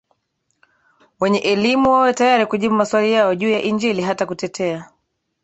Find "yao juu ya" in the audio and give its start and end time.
3.11-3.61